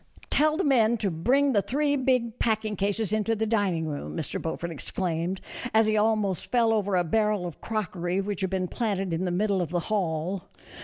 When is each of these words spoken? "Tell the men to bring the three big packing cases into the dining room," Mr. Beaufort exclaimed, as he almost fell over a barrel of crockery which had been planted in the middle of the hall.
"Tell 0.31 0.57
the 0.57 0.63
men 0.63 0.97
to 0.97 1.11
bring 1.11 1.53
the 1.53 1.61
three 1.61 1.95
big 1.95 2.39
packing 2.39 2.75
cases 2.75 3.13
into 3.13 3.35
the 3.35 3.45
dining 3.45 3.85
room," 3.85 4.17
Mr. 4.17 4.41
Beaufort 4.41 4.71
exclaimed, 4.71 5.41
as 5.75 5.85
he 5.85 5.95
almost 5.95 6.49
fell 6.49 6.73
over 6.73 6.95
a 6.95 7.03
barrel 7.03 7.45
of 7.45 7.61
crockery 7.61 8.19
which 8.19 8.41
had 8.41 8.49
been 8.49 8.67
planted 8.67 9.13
in 9.13 9.25
the 9.25 9.29
middle 9.31 9.61
of 9.61 9.69
the 9.69 9.79
hall. 9.91 10.45